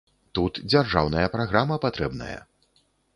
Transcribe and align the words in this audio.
Тут 0.37 0.53
дзяржаўная 0.73 1.25
праграма 1.35 1.77
патрэбная. 1.85 2.39